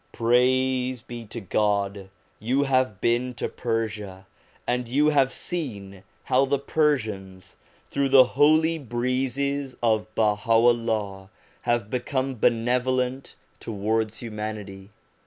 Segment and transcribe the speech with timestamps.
[0.11, 2.09] Praise be to God,
[2.39, 4.25] you have been to Persia,
[4.65, 7.57] and you have seen how the Persians,
[7.91, 11.29] through the holy breezes of Baha'u'llah,
[11.69, 14.89] have become benevolent towards humanity.